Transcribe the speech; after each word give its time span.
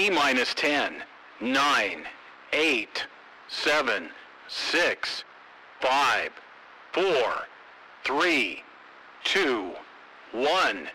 T 0.00 0.08
minus 0.08 0.54
10, 0.54 1.02
9, 1.42 2.06
8, 2.54 3.06
7, 3.48 4.08
6, 4.48 5.24
5, 5.82 6.30
4, 6.94 7.04
3, 8.04 8.62
2, 9.24 9.72
1, 10.32 10.88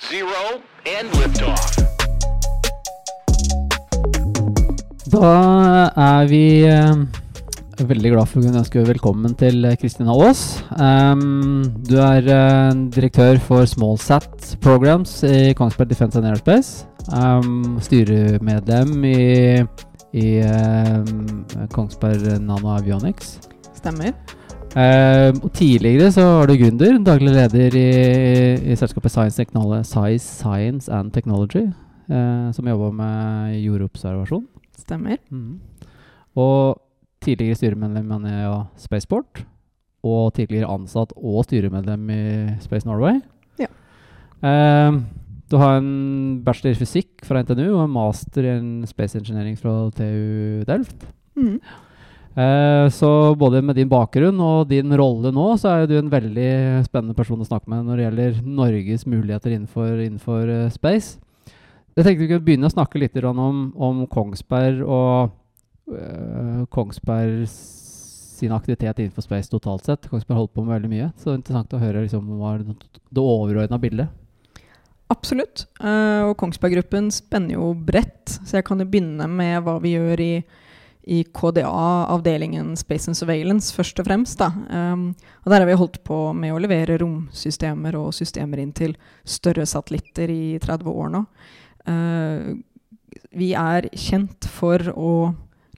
0, 0.00 0.62
and 0.86 1.10
liftoff. 1.10 1.76
Da 5.12 5.92
er 5.96 6.26
vi 6.26 6.64
eh, 6.64 6.94
veldig 7.84 8.12
glad 8.14 8.28
for 8.30 8.40
å 8.40 8.46
kunne 8.46 8.60
ønske 8.62 8.82
velkommen 8.86 9.34
til 9.36 9.66
eh, 9.68 9.74
Kristina 9.76 10.14
Aas. 10.14 10.62
Um, 10.80 11.60
du 11.84 11.98
er 12.00 12.24
uh, 12.24 12.70
direktør 12.94 13.36
for 13.42 13.66
SmallSat 13.68 14.54
Programs 14.64 15.18
i 15.26 15.52
Kongsberg 15.58 15.90
Defence 15.90 16.16
and 16.16 16.28
Aerospace. 16.30 16.86
Um, 17.12 17.76
styremedlem 17.84 19.04
i, 19.04 19.18
i 20.16 20.30
um, 20.46 21.44
Kongsberg 21.74 22.38
Nano 22.40 22.72
Avionics. 22.78 23.36
Stemmer. 23.76 24.14
Um, 24.76 25.42
og 25.44 25.52
tidligere 25.56 26.08
så 26.16 26.24
var 26.38 26.48
du 26.48 26.56
gründer, 26.60 26.96
daglig 27.04 27.36
leder 27.36 27.76
i, 27.76 27.86
i 28.72 28.78
selskapet 28.78 29.12
Science, 29.12 29.36
Technolo- 29.40 29.82
Science, 29.84 30.24
Science 30.40 30.88
and 30.92 31.12
Technology, 31.12 31.66
uh, 32.08 32.48
som 32.56 32.72
jobba 32.72 32.90
med 33.02 33.60
jordobservasjon. 33.66 34.48
Stemmer. 34.80 35.20
Mm. 35.28 35.60
Og 36.36 36.85
tidligere 37.26 37.58
styremedlem 37.58 38.26
i 38.30 38.38
Spaceport. 38.80 39.44
Og 40.06 40.34
tidligere 40.36 40.70
ansatt 40.70 41.14
og 41.16 41.44
styremedlem 41.46 42.10
i 42.14 42.24
Space 42.62 42.86
Norway. 42.86 43.18
Ja. 43.60 43.70
Ehm, 44.46 45.02
du 45.50 45.58
har 45.60 45.78
en 45.78 46.42
bachelor 46.46 46.74
i 46.74 46.78
fysikk 46.78 47.26
fra 47.26 47.42
NTNU 47.42 47.68
og 47.72 47.84
en 47.84 47.94
master 47.94 48.46
i 48.46 48.54
en 48.56 48.70
space 48.86 49.18
engineering 49.18 49.58
fra 49.58 49.74
TU 49.94 50.64
Delft. 50.66 51.06
Mm. 51.38 51.58
Eh, 52.36 52.88
så 52.92 53.34
både 53.38 53.62
med 53.64 53.78
din 53.78 53.88
bakgrunn 53.88 54.40
og 54.44 54.66
din 54.68 54.92
rolle 54.98 55.30
nå, 55.32 55.46
så 55.56 55.72
er 55.72 55.86
du 55.88 55.94
en 55.96 56.10
veldig 56.12 56.82
spennende 56.84 57.16
person 57.16 57.40
å 57.40 57.46
snakke 57.48 57.70
med 57.72 57.86
når 57.86 57.96
det 57.96 58.04
gjelder 58.06 58.42
Norges 58.58 59.06
muligheter 59.08 59.54
innenfor, 59.54 59.94
innenfor 60.04 60.52
eh, 60.52 60.68
space. 60.74 61.16
Jeg 61.96 62.04
tenkte 62.04 62.26
vi 62.26 62.28
kunne 62.28 62.44
begynne 62.44 62.68
å 62.68 62.74
snakke 62.74 63.00
litt 63.00 63.16
om, 63.24 63.70
om 63.72 64.02
Kongsberg 64.12 64.82
og 64.84 65.32
Kongsberg 66.72 67.46
sin 68.36 68.52
aktivitet 68.52 68.98
innenfor 68.98 69.22
space 69.24 69.50
totalt 69.50 69.84
sett. 69.84 70.08
Kongsberg 70.10 70.36
holdt 70.36 70.54
på 70.54 70.64
med 70.64 70.76
veldig 70.76 70.92
mye, 70.92 71.08
så 71.16 71.30
det 71.30 71.34
er 71.34 71.40
interessant 71.40 71.74
å 71.76 71.80
høre 71.80 72.04
liksom, 72.04 72.28
hva 72.40 72.56
det, 72.60 72.76
det 73.08 73.22
overordna 73.22 73.78
bildet. 73.80 74.12
Absolutt. 75.12 75.66
Uh, 75.80 76.28
og 76.28 76.36
Kongsberg 76.40 76.76
Gruppen 76.76 77.10
spenner 77.14 77.56
jo 77.56 77.70
bredt, 77.88 78.38
så 78.42 78.58
jeg 78.58 78.66
kan 78.66 78.82
jo 78.82 78.88
begynne 78.90 79.28
med 79.30 79.60
hva 79.64 79.76
vi 79.82 79.94
gjør 79.94 80.22
i, 80.22 80.32
i 81.16 81.20
KDA, 81.30 81.70
avdelingen 82.12 82.74
Space 82.78 83.08
and 83.10 83.18
Surveillance, 83.18 83.70
først 83.74 84.02
og 84.02 84.08
fremst. 84.08 84.42
Um, 84.42 85.12
og 85.44 85.52
der 85.52 85.62
har 85.62 85.70
vi 85.70 85.78
holdt 85.78 86.02
på 86.06 86.20
med 86.36 86.52
å 86.52 86.60
levere 86.62 86.98
romsystemer 87.00 87.96
og 88.00 88.12
systemer 88.18 88.62
inn 88.62 88.74
til 88.76 88.96
større 89.24 89.66
satellitter 89.70 90.32
i 90.34 90.56
30 90.62 90.92
år 90.92 91.12
nå. 91.14 91.24
Uh, 91.86 92.56
vi 93.36 93.54
er 93.56 93.86
kjent 93.94 94.48
for 94.50 94.82
å 94.92 95.12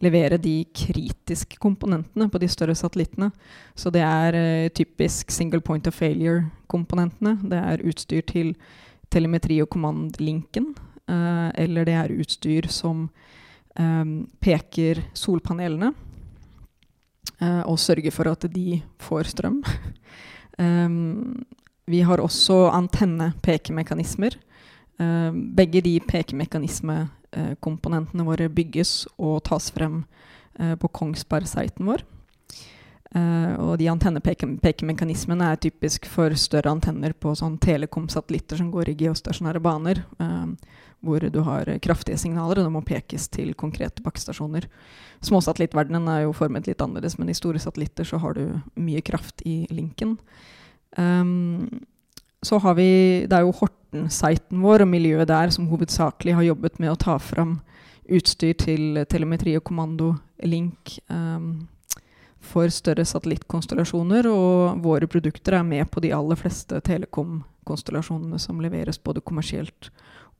levere 0.04 0.38
de 0.38 0.62
kritiske 0.74 1.58
komponentene 1.60 2.28
på 2.30 2.38
de 2.38 2.48
større 2.50 2.76
satellittene. 2.78 3.30
Så 3.74 3.90
det 3.94 4.02
er 4.04 4.38
eh, 4.38 4.68
typisk 4.74 5.32
single 5.34 5.60
point 5.64 5.86
of 5.90 5.96
failure-komponentene. 5.98 7.38
Det 7.50 7.58
er 7.58 7.86
utstyr 7.88 8.22
til 8.26 8.54
telemetri- 9.10 9.62
og 9.62 9.70
kommandlinken. 9.70 10.74
eh, 11.08 11.50
eller 11.54 11.84
det 11.84 11.94
er 11.94 12.20
utstyr 12.20 12.68
som 12.68 13.08
eh, 13.76 14.04
peker 14.40 15.02
solpanelene 15.14 15.94
eh, 17.40 17.62
og 17.66 17.78
sørger 17.78 18.10
for 18.10 18.28
at 18.30 18.46
de 18.52 18.82
får 18.98 19.34
strøm. 19.34 19.62
Um, 20.58 21.44
vi 21.86 22.00
har 22.00 22.20
også 22.20 22.68
antennepekemekanismer. 22.70 24.36
Uh, 25.00 25.32
begge 25.56 25.80
de 25.80 26.00
pekemekanismekomponentene 27.28 28.24
våre 28.24 28.48
bygges 28.48 29.06
og 29.18 29.42
tas 29.44 29.70
frem 29.70 30.04
uh, 30.60 30.74
på 30.76 30.88
Kongsberg-siten 30.88 31.86
vår. 31.86 32.04
Uh, 33.14 33.56
og 33.56 33.78
de 33.80 33.88
antennepekemekanismene 33.88 35.52
er 35.52 35.56
typisk 35.56 36.06
for 36.06 36.34
større 36.36 36.70
antenner 36.70 37.12
på 37.12 37.34
sånn 37.34 37.58
telekom-satellitter 37.58 38.60
som 38.60 38.70
går 38.70 38.90
i 38.90 38.98
geostasjonære 39.04 39.60
baner, 39.64 40.02
hvor 41.00 41.20
du 41.20 41.40
har 41.46 41.68
kraftige 41.78 42.18
signaler, 42.18 42.58
og 42.58 42.66
det 42.66 42.72
må 42.74 42.82
pekes 42.82 43.28
til 43.30 43.54
konkrete 43.54 44.02
bakkestasjoner. 44.02 44.66
Småsatellittverdenen 45.22 46.08
er 46.10 46.24
jo 46.24 46.34
formet 46.34 46.66
litt 46.66 46.82
annerledes, 46.82 47.16
men 47.18 47.30
i 47.30 47.36
store 47.38 47.62
satellitter 47.62 48.04
så 48.04 48.18
har 48.18 48.34
du 48.34 48.58
mye 48.74 49.00
kraft 49.06 49.44
i 49.46 49.62
linken. 49.70 50.18
Um, 50.98 51.86
så 52.42 52.58
har 52.58 52.74
vi 52.78 53.26
Det 53.26 53.34
er 53.34 53.46
jo 53.46 53.54
Horten-siten 53.54 54.62
vår 54.62 54.84
og 54.84 54.88
miljøet 54.88 55.28
der 55.28 55.50
som 55.50 55.68
hovedsakelig 55.70 56.34
har 56.34 56.46
jobbet 56.46 56.78
med 56.78 56.92
å 56.92 57.00
ta 57.00 57.18
fram 57.18 57.58
utstyr 58.08 58.54
til 58.56 59.02
telemetri 59.10 59.56
og 59.58 59.66
kommandolink 59.68 60.98
um, 61.12 61.68
for 62.40 62.70
større 62.72 63.04
satellittkonstellasjoner. 63.04 64.28
Og 64.30 64.78
våre 64.84 65.08
produkter 65.10 65.58
er 65.58 65.66
med 65.66 65.90
på 65.90 66.00
de 66.00 66.14
aller 66.16 66.38
fleste 66.40 66.80
telekom-konstellasjonene 66.86 68.38
som 68.40 68.62
leveres 68.64 69.02
både 69.02 69.20
kommersielt 69.20 69.90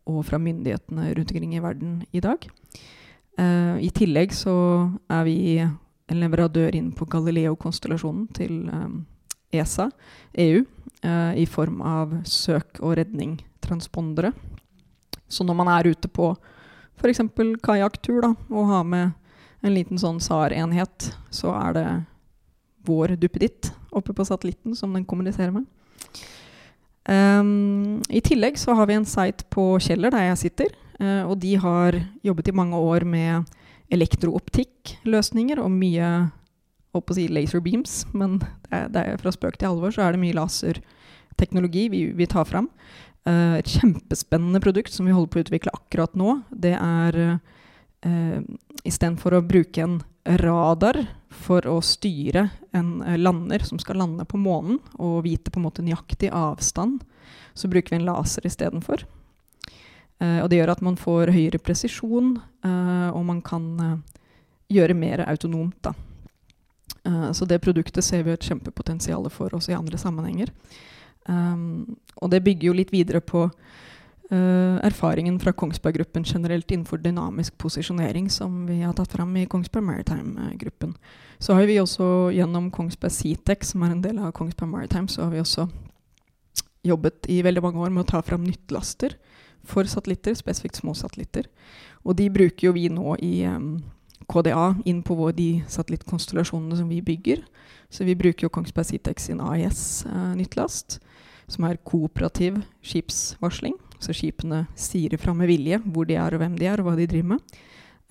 og 0.09 0.23
fra 0.25 0.39
myndighetene 0.41 1.11
rundt 1.19 1.35
omkring 1.35 1.59
i 1.59 1.63
verden 1.65 2.01
i 2.13 2.23
dag. 2.25 2.49
Uh, 3.39 3.77
I 3.85 3.91
tillegg 3.95 4.33
så 4.35 4.55
er 5.13 5.29
vi 5.29 5.39
en 5.59 6.23
leverandør 6.23 6.75
inn 6.79 6.93
på 6.97 7.07
Galileo-konstellasjonen 7.11 8.31
til 8.39 8.63
um, 8.73 9.03
ESA, 9.53 9.91
EU, 10.33 10.65
uh, 11.05 11.33
i 11.39 11.47
form 11.47 11.81
av 11.83 12.15
søk- 12.25 12.81
og 12.81 12.97
redning-transpondere. 12.99 14.33
Så 15.29 15.45
når 15.45 15.55
man 15.55 15.71
er 15.73 15.91
ute 15.93 16.09
på 16.09 16.33
f.eks. 16.99 17.21
kajakktur 17.63 18.25
og 18.33 18.63
har 18.73 18.85
med 18.85 19.13
en 19.63 19.75
liten 19.75 19.99
sånn 20.01 20.21
SAR-enhet, 20.23 21.13
så 21.31 21.53
er 21.57 21.77
det 21.77 21.87
vår 22.89 23.17
duppeditt 23.21 23.73
oppe 23.91 24.15
på 24.17 24.25
satellitten 24.27 24.77
som 24.77 24.95
den 24.95 25.07
kommuniserer 25.09 25.53
med. 25.55 25.67
Um, 27.09 28.03
I 28.09 28.21
tillegg 28.25 28.59
så 28.61 28.75
har 28.77 28.89
vi 28.89 28.99
en 28.99 29.09
site 29.09 29.47
på 29.53 29.79
Kjeller, 29.81 30.13
der 30.13 30.29
jeg 30.31 30.43
sitter. 30.45 30.75
Uh, 31.01 31.25
og 31.29 31.39
de 31.43 31.55
har 31.61 31.97
jobbet 32.27 32.51
i 32.51 32.57
mange 32.57 32.77
år 32.77 33.07
med 33.09 33.49
elektrooptikk-løsninger 33.95 35.61
og 35.63 35.73
mye 35.73 36.09
holdt 36.99 37.09
på 37.09 37.17
å 37.17 37.19
si 37.19 37.29
laser 37.33 37.63
beams, 37.65 38.01
men 38.13 38.39
det 38.43 38.73
er, 38.75 38.89
det 38.95 39.05
er 39.05 39.21
fra 39.23 39.33
spøk 39.35 39.59
til 39.59 39.71
alvor 39.71 39.95
så 39.95 40.05
er 40.05 40.15
det 40.15 40.23
mye 40.23 40.37
laserteknologi 40.37 41.89
vi, 41.93 42.03
vi 42.19 42.29
tar 42.31 42.49
fram. 42.49 42.71
Uh, 43.29 43.59
et 43.59 43.71
kjempespennende 43.79 44.61
produkt 44.65 44.93
som 44.95 45.09
vi 45.09 45.15
holder 45.15 45.33
på 45.33 45.41
å 45.41 45.47
utvikle 45.47 45.75
akkurat 45.77 46.15
nå, 46.19 46.41
det 46.51 46.75
er 46.77 47.19
uh, 47.29 48.41
istedenfor 48.89 49.37
å 49.39 49.45
bruke 49.45 49.85
en 49.85 49.99
radar 50.43 51.01
for 51.33 51.67
å 51.69 51.79
styre 51.85 52.49
en 52.77 52.99
uh, 53.03 53.17
lander 53.19 53.65
som 53.67 53.81
skal 53.81 54.01
lande 54.03 54.27
på 54.29 54.41
månen, 54.41 54.81
og 54.99 55.25
vite 55.27 55.53
på 55.53 55.61
en 55.61 55.69
måte 55.69 55.85
nøyaktig 55.85 56.33
avstand, 56.35 57.03
så 57.55 57.71
bruker 57.71 57.95
vi 57.95 58.01
en 58.01 58.09
laser 58.09 58.47
istedenfor. 58.49 59.05
Uh, 60.19 60.41
og 60.43 60.51
det 60.51 60.61
gjør 60.61 60.75
at 60.75 60.85
man 60.85 60.99
får 60.99 61.33
høyere 61.35 61.63
presisjon, 61.63 62.37
uh, 62.67 63.11
og 63.13 63.25
man 63.29 63.43
kan 63.45 63.71
gjøre 64.69 64.97
mer 64.99 65.25
autonomt. 65.29 65.79
da. 65.83 65.95
Uh, 67.09 67.31
så 67.33 67.49
det 67.49 67.63
produktet 67.65 68.05
ser 68.05 68.27
vi 68.27 68.35
et 68.35 68.45
kjempepotensial 68.45 69.29
for 69.33 69.55
også 69.57 69.73
i 69.73 69.79
andre 69.79 70.01
sammenhenger. 70.01 70.53
Um, 71.29 71.97
og 72.21 72.33
det 72.33 72.45
bygger 72.45 72.71
jo 72.71 72.77
litt 72.77 72.93
videre 72.93 73.21
på 73.25 73.47
uh, 73.49 74.77
erfaringen 74.85 75.37
fra 75.41 75.53
Kongsberg 75.53 75.99
Gruppen 75.99 76.25
generelt 76.25 76.71
innenfor 76.71 77.01
dynamisk 77.05 77.59
posisjonering 77.61 78.31
som 78.32 78.62
vi 78.69 78.81
har 78.82 78.97
tatt 78.97 79.12
fram 79.12 79.37
i 79.37 79.47
Kongsberg 79.50 79.85
Maritime-gruppen. 79.88 80.94
Så 81.38 81.56
har 81.56 81.69
vi 81.69 81.81
også 81.81 82.31
gjennom 82.35 82.71
Kongsberg 82.75 83.15
Citec, 83.15 83.65
som 83.69 83.85
er 83.85 83.94
en 83.94 84.05
del 84.05 84.21
av 84.21 84.32
Kongsberg 84.37 84.73
Maritime, 84.73 85.09
så 85.09 85.27
har 85.27 85.35
vi 85.37 85.44
også 85.44 85.69
jobbet 86.87 87.29
i 87.29 87.43
veldig 87.43 87.62
mange 87.62 87.82
år 87.85 87.93
med 87.93 88.06
å 88.06 88.11
ta 88.12 88.23
fram 88.25 88.44
nyttlaster 88.47 89.17
for 89.69 89.88
satellitter, 89.91 90.37
spesifikt 90.38 90.81
små 90.81 90.94
satellitter. 90.97 91.49
Og 92.06 92.17
de 92.17 92.29
bruker 92.32 92.69
jo 92.69 92.75
vi 92.77 92.87
nå 92.93 93.17
i 93.25 93.43
um, 93.50 93.79
KDA 94.29 94.67
inn 94.89 95.01
på 95.03 95.17
vår, 95.17 95.33
de 95.39 95.49
satellittkonstellasjonene 95.71 96.77
som 96.77 96.89
vi 96.91 97.01
bygger. 97.05 97.43
Så 97.91 98.05
vi 98.05 98.17
bruker 98.19 98.47
jo 98.47 98.53
Kongsberg 98.53 98.91
Citex 98.91 99.29
sin 99.29 99.41
AIS-nyttlast, 99.41 100.99
som 101.49 101.65
er 101.65 101.81
kooperativ 101.81 102.61
skipsvarsling. 102.85 103.79
Så 103.99 104.15
skipene 104.15 104.67
sier 104.79 105.15
ifra 105.17 105.33
med 105.35 105.49
vilje 105.51 105.81
hvor 105.87 106.07
de 106.07 106.19
er, 106.21 106.37
og 106.37 106.43
hvem 106.43 106.59
de 106.61 106.69
er, 106.69 106.81
og 106.81 106.91
hva 106.91 106.97
de 106.99 107.09
driver 107.09 107.35
med. 107.35 107.59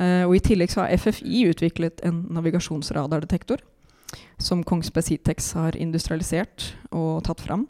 Eh, 0.02 0.24
og 0.25 0.36
I 0.36 0.44
tillegg 0.50 0.74
så 0.74 0.84
har 0.84 0.98
FFI 0.98 1.46
utviklet 1.52 2.02
en 2.06 2.25
navigasjonsradardetektor 2.34 3.64
som 4.42 4.64
Kongsberg 4.66 5.06
Citex 5.06 5.54
har 5.58 5.78
industrialisert 5.78 6.72
og 6.92 7.24
tatt 7.28 7.42
fram. 7.44 7.68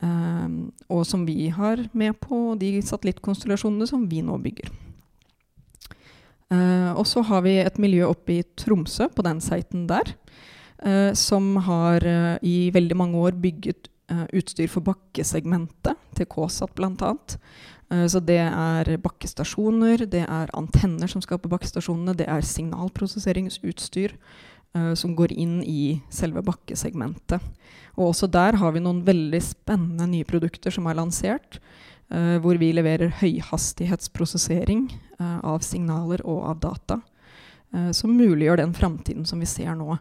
Um, 0.00 0.70
og 0.88 1.04
som 1.04 1.26
vi 1.28 1.50
har 1.52 1.82
med 1.92 2.16
på 2.22 2.54
de 2.60 2.78
satellittkonstellasjonene 2.80 3.88
som 3.88 4.06
vi 4.08 4.22
nå 4.24 4.38
bygger. 4.40 4.70
Eh, 6.50 6.90
og 6.98 7.06
så 7.06 7.22
har 7.26 7.44
vi 7.46 7.58
et 7.62 7.78
miljø 7.78 8.08
oppe 8.10 8.40
i 8.40 8.42
Tromsø, 8.58 9.08
på 9.14 9.24
den 9.26 9.40
siten 9.44 9.86
der, 9.90 10.14
uh, 10.82 11.12
som 11.14 11.54
har 11.66 12.02
uh, 12.02 12.36
i 12.42 12.70
veldig 12.74 12.96
mange 12.96 13.18
år 13.20 13.38
bygget 13.38 13.88
utstyr 14.34 14.66
for 14.66 14.82
bakkesegmentet 14.82 15.94
til 16.18 16.26
KSAT 16.26 16.72
bl.a. 16.74 17.12
Uh, 17.90 18.06
så 18.10 18.18
det 18.18 18.40
er 18.42 18.96
bakkestasjoner, 19.02 20.06
det 20.10 20.24
er 20.26 20.54
antenner 20.58 21.10
som 21.10 21.22
skal 21.22 21.38
på 21.38 21.50
bakkestasjonene, 21.52 22.16
det 22.18 22.26
er 22.26 22.46
signalprosesseringsutstyr 22.46 24.16
uh, 24.74 24.94
som 24.98 25.14
går 25.14 25.36
inn 25.38 25.60
i 25.62 26.00
selve 26.10 26.42
bakkesegmentet. 26.46 27.38
Og 27.98 28.10
også 28.10 28.26
der 28.30 28.58
har 28.58 28.74
vi 28.74 28.82
noen 28.82 29.04
veldig 29.06 29.42
spennende 29.44 30.08
nye 30.10 30.26
produkter 30.26 30.74
som 30.74 30.86
er 30.90 30.98
lansert. 30.98 31.60
Uh, 32.10 32.36
hvor 32.42 32.58
vi 32.58 32.72
leverer 32.74 33.12
høyhastighetsprosessering 33.20 34.88
av 35.20 35.62
signaler 35.62 36.22
og 36.24 36.42
av 36.48 36.60
data. 36.64 37.00
som 37.94 38.10
muliggjør 38.16 38.56
den 38.56 38.72
framtiden 38.74 39.26
som 39.28 39.38
vi 39.38 39.46
ser 39.46 39.76
nå. 39.78 39.94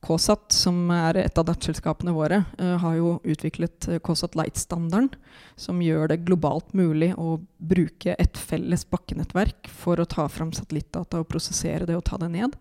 KSAT, 0.00 0.54
som 0.56 0.76
er 0.94 1.18
et 1.20 1.38
av 1.38 1.44
datterselskapene 1.44 2.14
våre, 2.16 2.38
har 2.56 2.94
jo 2.96 3.10
utviklet 3.28 3.88
KSAT 4.06 4.38
Light-standarden, 4.38 5.10
som 5.52 5.82
gjør 5.84 6.08
det 6.08 6.22
globalt 6.24 6.72
mulig 6.72 7.10
å 7.20 7.34
bruke 7.58 8.14
et 8.16 8.40
felles 8.40 8.86
bakkenettverk 8.88 9.68
for 9.68 10.00
å 10.00 10.08
ta 10.08 10.28
fram 10.32 10.54
satellittdata 10.56 11.20
og 11.20 11.28
prosessere 11.28 11.84
det 11.84 11.98
og 11.98 12.06
ta 12.08 12.16
det 12.22 12.30
ned. 12.32 12.56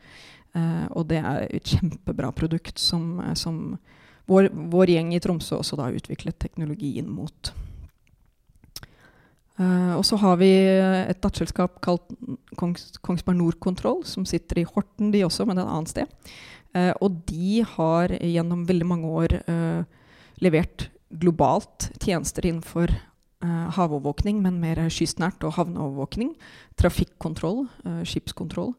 Og 0.92 1.08
det 1.08 1.22
er 1.22 1.48
et 1.48 1.76
kjempebra 1.78 2.34
produkt 2.36 2.82
som, 2.82 3.22
som 3.40 3.78
vår, 4.30 4.50
vår, 4.52 4.92
gjeng 4.96 5.14
i 5.16 5.22
Tromsø 5.24 5.62
også 5.62 5.78
da 5.80 5.90
utviklet 5.94 6.40
teknologien 6.42 7.08
mot. 7.10 7.54
Og 9.60 10.06
så 10.08 10.16
har 10.22 10.38
vi 10.40 10.48
et 10.56 11.20
datterselskap 11.20 11.82
kalt 11.84 12.06
Kongs, 12.56 12.94
Kongsberg 13.04 13.36
Nordkontroll, 13.42 14.06
som 14.08 14.24
sitter 14.24 14.62
i 14.62 14.68
Horten, 14.68 15.10
de 15.12 15.26
også, 15.26 15.44
men 15.50 15.60
et 15.60 15.68
annet 15.68 15.92
sted. 15.92 16.14
Uh, 16.76 16.94
og 17.02 17.22
de 17.30 17.64
har 17.66 18.14
gjennom 18.14 18.66
veldig 18.70 18.88
mange 18.88 19.10
år 19.10 19.36
uh, 19.50 19.82
levert 20.44 20.90
globalt 21.10 21.88
tjenester 21.98 22.46
innenfor 22.46 22.94
uh, 22.94 23.68
havovervåkning, 23.74 24.42
men 24.44 24.60
mer 24.62 24.84
kystnært 24.94 25.42
og 25.48 25.56
havneovervåkning. 25.58 26.36
Trafikkontroll, 26.78 27.66
skipskontroll. 28.08 28.76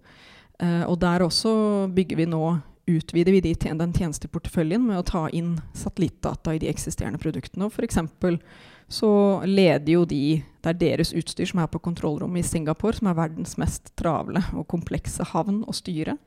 og 0.60 0.96
der 1.00 1.22
også 1.24 1.88
bygger 1.92 2.16
vi 2.16 2.26
nå 2.28 2.44
utvider 2.86 3.32
vi 3.32 3.40
de 3.40 3.54
den 3.54 3.92
tjenesteporteføljen 3.92 4.82
med 4.86 5.00
å 5.00 5.06
ta 5.06 5.22
inn 5.30 5.58
satellittdata 5.76 6.54
i 6.54 6.60
de 6.62 6.68
eksisterende 6.70 7.20
produktene. 7.22 7.66
Og 7.66 7.72
F.eks. 7.72 7.98
så 8.88 9.10
leder 9.46 9.92
jo 9.92 10.04
de 10.04 10.42
Det 10.60 10.74
er 10.74 10.80
deres 10.80 11.14
utstyr 11.16 11.48
som 11.48 11.62
er 11.62 11.70
på 11.72 11.80
kontrollrommet 11.80 12.44
i 12.44 12.48
Singapore, 12.48 12.92
som 12.96 13.08
er 13.08 13.16
verdens 13.16 13.56
mest 13.56 13.94
travle 13.96 14.42
og 14.52 14.66
komplekse 14.68 15.24
havn 15.32 15.62
å 15.64 15.72
styre. 15.72 16.18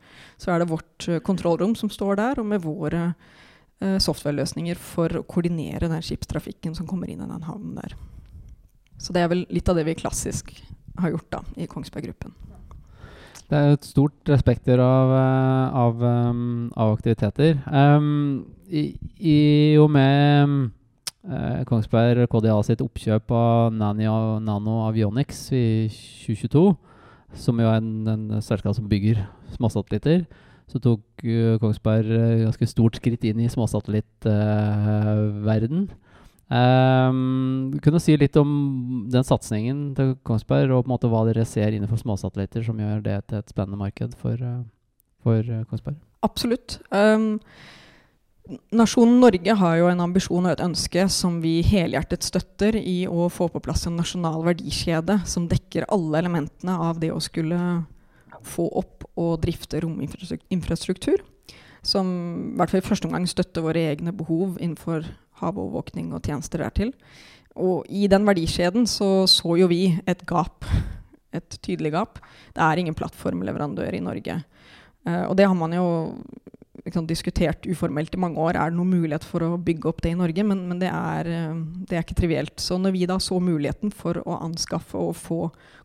Så 0.42 0.50
er 0.50 0.60
det 0.60 0.72
vårt 0.72 1.08
uh, 1.08 1.20
kontrollrom 1.20 1.76
som 1.76 1.92
står 1.94 2.18
der, 2.18 2.42
og 2.42 2.48
med 2.50 2.64
våre 2.64 3.04
eh, 3.80 4.00
software-løsninger 4.02 4.80
for 4.80 5.20
å 5.20 5.24
koordinere 5.30 5.92
den 5.92 6.02
skipstrafikken 6.02 6.74
som 6.74 6.90
kommer 6.90 7.12
inn 7.14 7.22
i 7.22 7.30
den 7.30 7.46
havnen 7.46 7.78
der. 7.78 7.94
Så 8.98 9.14
det 9.14 9.22
er 9.22 9.30
vel 9.30 9.46
litt 9.54 9.70
av 9.70 9.78
det 9.78 9.86
vi 9.86 10.00
klassisk 10.00 10.50
har 10.98 11.14
gjort 11.14 11.30
da, 11.30 11.44
i 11.62 11.70
Kongsberg 11.70 12.10
Gruppen. 12.10 12.34
Det 13.50 13.58
er 13.60 13.74
et 13.76 13.86
stort 13.86 14.30
spekter 14.40 14.80
av, 14.82 15.12
eh, 15.14 15.76
av, 15.78 16.02
um, 16.02 16.72
av 16.76 16.94
aktiviteter. 16.96 17.62
Um, 17.68 18.46
i, 18.66 18.98
i, 19.20 19.78
og 19.78 19.92
med 19.94 20.72
uh, 21.30 21.64
Kongsberg 21.70 22.28
KDA 22.32 22.64
sitt 22.66 22.82
oppkjøp 22.82 23.32
av 23.38 23.74
Nano, 23.76 24.40
Nano 24.42 24.88
Avionics 24.88 25.52
i 25.54 25.88
2022, 25.92 26.78
som 27.46 27.60
jo 27.62 27.68
er 27.70 27.78
en, 27.82 28.08
en 28.10 28.42
selskap 28.42 28.76
som 28.78 28.90
bygger 28.90 29.18
småsatellitter, 29.58 30.26
så 30.72 30.78
tok 30.82 31.04
uh, 31.28 31.60
Kongsberg 31.62 32.08
ganske 32.48 32.66
stort 32.72 32.96
skritt 32.98 33.24
inn 33.30 33.40
i 33.44 33.52
småsatellittverden. 33.54 35.82
Um, 36.54 37.72
kunne 37.82 37.98
du 37.98 38.04
si 38.04 38.14
litt 38.20 38.36
om 38.38 38.50
den 39.10 39.26
satsingen 39.26 39.94
til 39.98 40.12
Kongsberg, 40.28 40.70
og 40.70 40.84
på 40.84 40.90
en 40.90 40.94
måte 40.94 41.10
hva 41.10 41.24
dere 41.26 41.48
ser 41.50 41.74
innenfor 41.74 41.98
småsatellitter 42.04 42.66
som 42.68 42.78
gjør 42.78 43.00
det 43.02 43.16
til 43.32 43.40
et 43.40 43.54
spennende 43.54 43.80
marked 43.80 44.14
for, 44.20 44.38
uh, 44.38 44.60
for 45.26 45.42
uh, 45.42 45.64
Kongsberg? 45.72 45.98
Absolutt. 46.24 46.78
Um, 46.94 47.40
nasjonen 48.76 49.18
Norge 49.24 49.56
har 49.64 49.80
jo 49.80 49.90
en 49.90 50.04
ambisjon 50.06 50.46
og 50.46 50.54
et 50.54 50.64
ønske 50.68 51.08
som 51.16 51.40
vi 51.42 51.56
helhjertet 51.66 52.28
støtter 52.28 52.78
i 52.78 53.08
å 53.10 53.32
få 53.34 53.50
på 53.50 53.64
plass 53.64 53.88
en 53.90 53.98
nasjonal 53.98 54.44
verdikjede 54.46 55.24
som 55.26 55.50
dekker 55.50 55.90
alle 55.90 56.22
elementene 56.22 56.78
av 56.86 57.02
det 57.02 57.10
å 57.16 57.22
skulle 57.24 57.58
få 58.46 58.68
opp 58.78 59.08
og 59.18 59.40
drifte 59.42 59.82
rominfrastruktur. 59.82 61.24
Som 61.84 62.08
i 62.54 62.58
hvert 62.60 62.72
fall 62.72 62.84
i 62.84 62.86
første 62.86 63.10
omgang 63.10 63.26
støtter 63.28 63.66
våre 63.66 63.88
egne 63.90 64.14
behov 64.16 64.60
innenfor 64.60 65.08
havovervåkning 65.44 66.12
og 66.16 66.24
tjenester 66.26 66.64
dertil. 66.64 66.94
Og 67.60 67.86
i 67.90 68.08
den 68.10 68.26
verdikjeden 68.26 68.88
så, 68.90 69.28
så 69.30 69.58
jo 69.60 69.70
vi 69.70 69.86
et 70.10 70.26
gap. 70.30 70.66
Et 71.34 71.60
tydelig 71.66 71.94
gap. 71.94 72.20
Det 72.54 72.64
er 72.66 72.82
ingen 72.82 72.98
plattformleverandør 72.98 73.94
i 73.98 74.04
Norge. 74.04 74.40
Uh, 75.06 75.26
og 75.28 75.38
det 75.38 75.48
har 75.50 75.58
man 75.58 75.74
jo 75.76 75.86
liksom, 76.86 77.06
diskutert 77.10 77.68
uformelt 77.70 78.16
i 78.16 78.22
mange 78.22 78.42
år. 78.42 78.58
Er 78.58 78.72
det 78.72 78.80
noen 78.80 78.94
mulighet 78.96 79.26
for 79.28 79.46
å 79.46 79.60
bygge 79.62 79.90
opp 79.92 80.02
det 80.06 80.14
i 80.14 80.20
Norge? 80.20 80.46
Men, 80.50 80.66
men 80.70 80.82
det, 80.82 80.90
er, 80.90 81.30
uh, 81.30 81.64
det, 81.86 81.98
er, 81.98 82.06
ikke 82.06 82.22
trivielt. 82.24 82.56
Så 82.62 82.80
når 82.82 82.96
vi 82.98 83.10
da 83.10 83.20
så 83.22 83.38
muligheten 83.44 83.94
for 83.94 84.22
å 84.26 84.40
anskaffe 84.46 84.98
og 84.98 85.18
få 85.20 85.42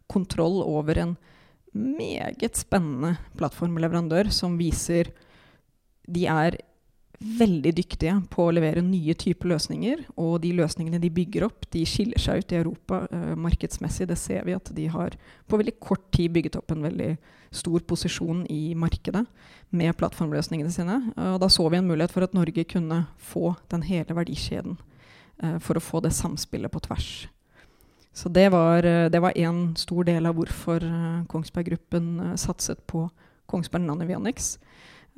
kontroll 0.08 0.62
over 0.64 1.02
en 1.02 1.16
meget 1.76 2.56
spennende 2.56 3.18
plattformleverandør 3.36 4.30
som 4.32 4.56
viser 4.58 5.12
de 6.08 6.24
er 6.32 6.56
veldig 7.18 7.72
dyktige 7.74 8.14
på 8.30 8.44
å 8.46 8.52
levere 8.54 8.84
nye 8.84 9.14
typer 9.18 9.50
løsninger. 9.52 10.04
Og 10.20 10.38
de 10.44 10.52
løsningene 10.56 11.00
de 11.02 11.10
bygger 11.12 11.48
opp, 11.48 11.66
de 11.74 11.84
skiller 11.88 12.20
seg 12.22 12.42
ut 12.42 12.54
i 12.54 12.60
Europa 12.60 13.02
eh, 13.10 13.34
markedsmessig. 13.38 14.08
Det 14.10 14.18
ser 14.20 14.46
vi 14.46 14.56
at 14.56 14.70
de 14.74 14.86
har 14.92 15.16
på 15.48 15.60
veldig 15.60 15.78
kort 15.82 16.06
tid 16.14 16.34
bygget 16.36 16.60
opp 16.60 16.74
en 16.74 16.86
veldig 16.86 17.16
stor 17.54 17.80
posisjon 17.88 18.44
i 18.52 18.74
markedet 18.76 19.24
med 19.72 19.96
plattformløsningene 19.96 20.72
sine. 20.72 20.98
Uh, 21.16 21.32
og 21.32 21.40
da 21.40 21.48
så 21.48 21.64
vi 21.72 21.78
en 21.80 21.88
mulighet 21.88 22.12
for 22.12 22.26
at 22.26 22.36
Norge 22.36 22.66
kunne 22.68 23.06
få 23.16 23.54
den 23.72 23.86
hele 23.88 24.16
verdikjeden 24.16 24.76
Eh, 25.42 25.58
for 25.62 25.78
å 25.78 25.82
få 25.82 26.02
det 26.02 26.14
samspillet 26.16 26.72
på 26.72 26.82
tvers. 26.82 27.28
Så 28.12 28.30
det 28.34 28.48
var, 28.50 28.82
det 28.82 29.20
var 29.22 29.36
en 29.38 29.76
stor 29.78 30.02
del 30.08 30.26
av 30.26 30.34
hvorfor 30.34 30.82
Kongsberg 31.30 31.68
Gruppen 31.68 32.08
satset 32.40 32.80
på 32.90 33.04
Kongsberg 33.46 33.84
Nanovionics. 33.84 34.56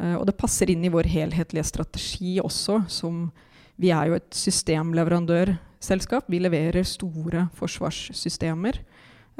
Uh, 0.00 0.16
og 0.16 0.24
det 0.28 0.38
passer 0.40 0.70
inn 0.72 0.84
i 0.86 0.92
vår 0.92 1.08
helhetlige 1.12 1.66
strategi 1.68 2.38
også, 2.40 2.80
som 2.88 3.26
vi 3.80 3.92
er 3.92 4.08
jo 4.08 4.16
et 4.16 4.30
systemleverandørselskap. 4.36 6.30
Vi 6.32 6.40
leverer 6.40 6.86
store 6.88 7.48
forsvarssystemer. 7.58 8.80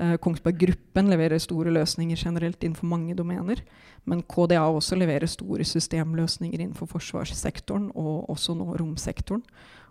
Uh, 0.01 0.17
Kongsberg 0.21 0.61
Gruppen 0.61 1.09
leverer 1.13 1.41
store 1.41 1.73
løsninger 1.73 2.21
generelt 2.21 2.61
innenfor 2.61 2.89
mange 2.93 3.17
domener. 3.17 3.65
Men 4.09 4.25
KDA 4.25 4.63
også 4.69 4.99
leverer 5.01 5.29
store 5.29 5.65
systemløsninger 5.65 6.61
innenfor 6.61 6.89
forsvarssektoren 6.93 7.91
og 7.95 8.31
også 8.33 8.57
nå 8.57 8.75
romsektoren. 8.81 9.45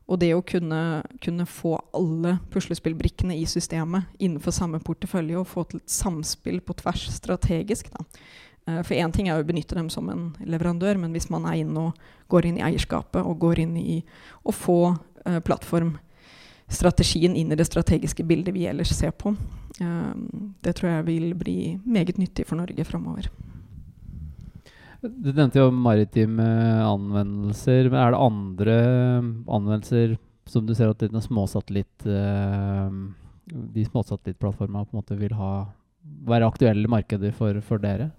Og 0.09 0.17
det 0.17 0.31
å 0.33 0.41
kunne, 0.41 1.03
kunne 1.21 1.45
få 1.45 1.75
alle 1.93 2.39
puslespillbrikkene 2.49 3.35
i 3.37 3.43
systemet 3.45 4.09
innenfor 4.17 4.55
samme 4.55 4.79
portefølje 4.81 5.37
og 5.37 5.45
få 5.51 5.67
til 5.69 5.83
et 5.83 5.93
samspill 5.93 6.57
på 6.65 6.73
tvers 6.81 7.03
strategisk, 7.13 7.91
da, 7.93 8.01
Eh, 8.09 8.48
for 8.85 8.95
én 8.97 9.13
ting 9.15 9.29
er 9.29 9.39
å 9.39 9.47
benytte 9.47 9.77
dem 9.77 9.89
som 9.93 10.09
en 10.11 10.29
leverandør, 10.45 10.99
men 11.01 11.13
hvis 11.15 11.29
man 11.33 11.47
er 11.49 11.61
inne 11.63 11.89
og 11.89 12.09
går 12.31 12.49
inn 12.49 12.59
i 12.59 12.65
eierskapet 12.69 13.25
og 13.25 13.39
går 13.41 13.63
inn 13.65 13.75
i 13.79 13.99
å 14.43 14.53
få 14.55 14.79
uh, 14.93 15.39
plattformstrategien 15.45 17.35
inn 17.37 17.51
i 17.51 17.59
det 17.59 17.67
strategiske 17.69 18.25
bildet 18.27 18.55
vi 18.55 18.67
ellers 18.69 18.93
ser 18.95 19.13
på, 19.17 19.33
uh, 19.33 20.13
det 20.63 20.75
tror 20.77 20.91
jeg 20.93 21.07
vil 21.09 21.31
bli 21.37 21.59
meget 21.85 22.21
nyttig 22.21 22.47
for 22.49 22.61
Norge 22.61 22.85
framover. 22.87 23.29
Du 24.99 25.31
nevnte 25.31 25.61
jo 25.61 25.69
maritime 25.71 26.45
anvendelser. 26.83 27.87
Men 27.87 28.01
er 28.01 28.11
det 28.11 28.23
andre 28.25 28.77
anvendelser 29.47 30.17
som 30.49 30.65
du 30.67 30.73
ser 30.75 30.91
at 30.91 30.99
denne 30.99 31.21
småsatellitt, 31.23 32.07
uh, 32.09 32.91
de 33.49 33.85
småsatellittplattformene 33.87 35.19
vil 35.21 35.35
ha, 35.39 35.53
være 36.27 36.49
aktuelle 36.49 36.91
markeder 36.91 37.31
for, 37.35 37.61
for 37.65 37.81
dere? 37.81 38.11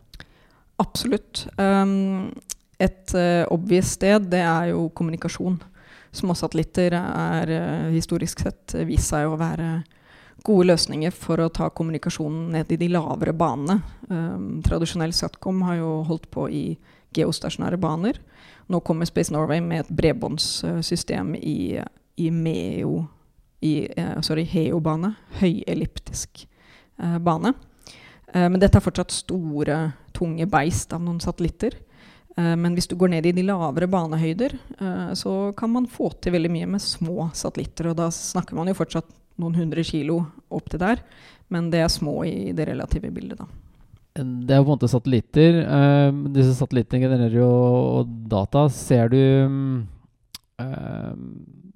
Absolutt. 0.80 1.46
Um, 1.56 2.32
et 2.78 3.14
uh, 3.14 3.44
obvious 3.52 3.92
sted, 3.96 4.30
det 4.32 4.40
er 4.40 4.70
jo 4.72 4.88
kommunikasjon. 4.96 5.58
Småsatellitter 6.16 6.96
er 6.96 7.52
uh, 7.52 7.90
historisk 7.92 8.40
sett 8.46 8.76
vist 8.88 9.12
seg 9.12 9.28
å 9.28 9.38
være 9.40 9.82
gode 10.46 10.70
løsninger 10.70 11.12
for 11.12 11.42
å 11.44 11.50
ta 11.52 11.68
kommunikasjonen 11.68 12.48
ned 12.54 12.72
i 12.72 12.80
de 12.80 12.88
lavere 12.94 13.36
banene. 13.36 13.82
Um, 14.08 14.62
tradisjonell 14.64 15.12
Satcom 15.12 15.60
har 15.68 15.76
jo 15.82 15.92
holdt 16.08 16.30
på 16.32 16.48
i 16.48 16.64
geostasjonære 17.16 17.76
baner. 17.80 18.16
Nå 18.70 18.80
kommer 18.86 19.08
Space 19.08 19.34
Norway 19.34 19.60
med 19.60 19.84
et 19.84 19.94
bredbåndssystem 20.00 21.34
i, 21.36 21.76
i 22.16 22.30
MEO 22.32 23.02
i, 23.60 23.74
uh, 24.00 24.20
sorry, 24.24 24.46
HEO-bane. 24.48 25.12
Høyelliptisk 25.42 26.46
bane. 27.20 27.52
Eh, 28.32 28.46
men 28.46 28.60
dette 28.62 28.78
er 28.78 28.84
fortsatt 28.84 29.14
store, 29.14 29.78
tunge 30.20 30.46
beist 30.50 30.92
av 30.92 31.02
noen 31.04 31.20
satellitter. 31.22 31.80
Eh, 32.36 32.56
men 32.56 32.76
hvis 32.76 32.88
du 32.90 32.96
går 32.98 33.14
ned 33.14 33.26
i 33.26 33.34
de 33.36 33.44
lavere 33.46 33.88
banehøyder, 33.90 34.56
eh, 34.78 35.08
så 35.18 35.52
kan 35.56 35.72
man 35.72 35.88
få 35.90 36.12
til 36.20 36.36
veldig 36.36 36.52
mye 36.52 36.68
med 36.76 36.84
små 36.84 37.30
satellitter. 37.36 37.90
Og 37.90 37.98
da 37.98 38.10
snakker 38.14 38.58
man 38.58 38.70
jo 38.70 38.78
fortsatt 38.78 39.08
noen 39.40 39.56
hundre 39.56 39.84
kilo 39.86 40.20
opp 40.52 40.68
til 40.70 40.82
der, 40.82 41.02
men 41.50 41.70
det 41.72 41.80
er 41.82 41.90
små 41.92 42.20
i 42.28 42.52
det 42.56 42.68
relative 42.68 43.10
bildet, 43.14 43.40
da. 43.40 43.48
Det 44.20 44.52
er 44.52 44.60
på 44.60 44.66
en 44.66 44.74
måte 44.74 44.88
satellitter. 44.90 45.60
Disse 46.34 46.56
satellittene 46.58 46.98
genererer 47.06 47.36
jo 47.38 48.02
data. 48.28 48.64
Ser 48.74 49.08
du 49.08 49.20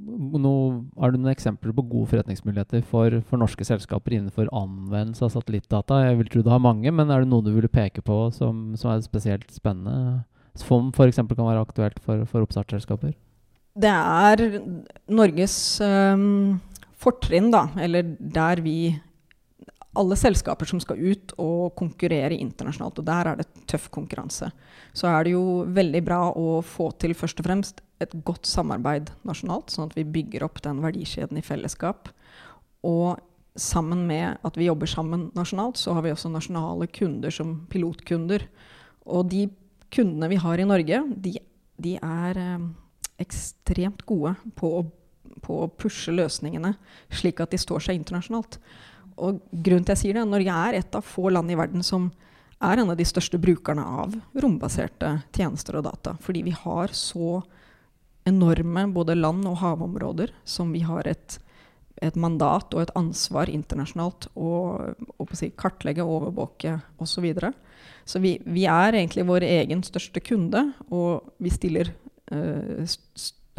noe, 0.04 0.84
Har 1.00 1.12
du 1.12 1.18
noen 1.18 1.32
eksempler 1.32 1.74
på 1.76 1.86
gode 1.88 2.10
forretningsmuligheter 2.12 2.84
for, 2.86 3.20
for, 3.28 3.40
norske 3.40 3.66
selskaper 3.66 4.16
innenfor 4.16 4.50
anvendelse 4.52 5.24
av 5.26 5.32
satellittdata? 5.34 6.02
Jeg 6.08 6.18
vil 6.20 6.30
tro 6.32 6.44
du 6.44 6.52
har 6.52 6.62
mange, 6.62 6.90
men 6.92 7.10
er 7.10 7.24
det 7.24 7.30
noe 7.30 7.44
du 7.44 7.52
ville 7.54 7.70
peke 7.72 8.04
på 8.04 8.28
som, 8.34 8.74
som 8.80 8.92
er 8.92 9.04
spesielt 9.06 9.50
spennende? 9.54 10.24
Som 10.58 10.92
f.eks. 10.94 11.18
kan 11.18 11.48
være 11.48 11.64
aktuelt 11.64 11.98
for, 12.04 12.22
for 12.30 12.46
oppstartsselskaper? 12.46 13.16
Det 13.74 13.90
er 13.90 14.60
Norges 15.10 15.56
um, 15.82 16.60
fortrinn, 17.02 17.50
da, 17.50 17.66
eller 17.82 18.14
der 18.18 18.62
vi 18.62 18.94
alle 19.98 20.16
selskaper 20.18 20.66
som 20.66 20.80
skal 20.82 20.98
ut 20.98 21.34
og 21.38 21.74
konkurrere 21.78 22.36
internasjonalt, 22.36 22.98
og 22.98 23.06
der 23.06 23.30
er 23.30 23.40
det 23.40 23.48
tøff 23.70 23.88
konkurranse, 23.94 24.50
så 24.94 25.10
er 25.10 25.26
det 25.26 25.34
jo 25.34 25.44
veldig 25.74 26.02
bra 26.06 26.20
å 26.34 26.60
få 26.66 26.90
til 26.98 27.14
først 27.18 27.42
og 27.42 27.48
fremst 27.48 27.82
et 28.04 28.16
godt 28.26 28.48
samarbeid 28.48 29.12
nasjonalt, 29.26 29.72
sånn 29.72 29.88
at 29.88 29.96
vi 29.98 30.06
bygger 30.06 30.44
opp 30.46 30.60
den 30.64 30.82
verdikjeden 30.84 31.40
i 31.40 31.44
fellesskap. 31.44 32.10
Og 32.84 33.20
sammen 33.56 34.06
med 34.08 34.40
at 34.44 34.56
vi 34.58 34.68
jobber 34.68 34.90
sammen 34.90 35.28
nasjonalt, 35.36 35.78
så 35.78 35.94
har 35.94 36.04
vi 36.04 36.12
også 36.14 36.32
nasjonale 36.32 36.88
kunder 36.90 37.34
som 37.34 37.60
pilotkunder. 37.70 38.46
Og 39.06 39.28
de 39.30 39.46
kundene 39.94 40.30
vi 40.32 40.40
har 40.42 40.60
i 40.60 40.66
Norge, 40.68 41.02
de, 41.22 41.36
de 41.78 41.94
er 42.00 42.40
eh, 42.40 42.66
ekstremt 43.22 44.02
gode 44.08 44.34
på 44.58 44.72
å, 44.80 44.82
på 45.44 45.60
å 45.62 45.70
pushe 45.70 46.14
løsningene 46.14 46.74
slik 47.14 47.42
at 47.42 47.54
de 47.54 47.60
står 47.60 47.86
seg 47.86 48.00
internasjonalt. 48.00 48.58
Og 49.14 49.38
grunnen 49.52 49.86
til 49.86 49.94
jeg 49.94 50.02
sier 50.02 50.18
det, 50.18 50.26
Norge 50.26 50.60
er 50.66 50.80
et 50.80 50.98
av 50.98 51.06
få 51.06 51.30
land 51.30 51.52
i 51.52 51.58
verden 51.58 51.86
som 51.86 52.10
er 52.64 52.80
en 52.80 52.90
av 52.90 52.98
de 52.98 53.06
største 53.06 53.38
brukerne 53.38 53.84
av 54.02 54.14
rombaserte 54.40 55.18
tjenester 55.34 55.78
og 55.78 55.86
data. 55.86 56.16
Fordi 56.22 56.42
vi 56.46 56.54
har 56.56 56.94
så 56.96 57.42
enorme 58.24 58.86
både 58.92 59.14
land- 59.14 59.48
og 59.48 59.58
havområder 59.60 60.32
som 60.44 60.72
vi 60.72 60.80
har 60.86 61.06
et, 61.08 61.38
et 62.02 62.16
mandat 62.16 62.74
og 62.74 62.82
et 62.82 62.94
ansvar 62.98 63.52
internasjonalt 63.52 64.30
å, 64.34 64.50
si, 65.32 65.50
kartlegge, 65.56 66.04
overvåke 66.04 66.78
osv. 66.98 67.14
Så, 67.14 67.24
videre. 67.24 67.52
så 68.04 68.20
vi, 68.24 68.38
vi, 68.44 68.66
er 68.70 68.96
egentlig 68.96 69.26
vår 69.28 69.46
egen 69.46 69.84
største 69.84 70.22
kunde, 70.24 70.70
og 70.88 71.34
vi 71.42 71.52
stiller 71.52 71.92
uh, 72.32 72.96